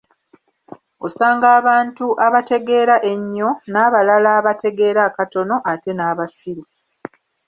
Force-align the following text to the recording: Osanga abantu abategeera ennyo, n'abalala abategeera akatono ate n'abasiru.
Osanga 1.05 1.47
abantu 1.59 2.05
abategeera 2.25 2.95
ennyo, 3.13 3.49
n'abalala 3.71 4.29
abategeera 4.39 4.99
akatono 5.09 5.55
ate 5.71 5.91
n'abasiru. 5.95 6.63